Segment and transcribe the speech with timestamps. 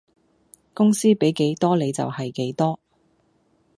[0.73, 2.79] 公司比幾多你就係幾多